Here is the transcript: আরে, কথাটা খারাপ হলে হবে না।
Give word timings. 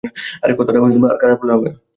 আরে, 0.43 0.53
কথাটা 0.59 0.79
খারাপ 1.21 1.37
হলে 1.41 1.53
হবে 1.53 1.67
না। 1.67 1.77